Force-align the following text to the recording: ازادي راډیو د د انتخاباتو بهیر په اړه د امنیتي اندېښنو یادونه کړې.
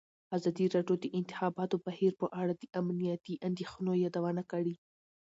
ازادي 0.37 0.65
راډیو 0.75 0.95
د 0.99 1.01
د 1.03 1.05
انتخاباتو 1.19 1.75
بهیر 1.85 2.13
په 2.21 2.27
اړه 2.41 2.53
د 2.55 2.63
امنیتي 2.79 3.35
اندېښنو 3.47 3.91
یادونه 4.05 4.41
کړې. 4.51 4.75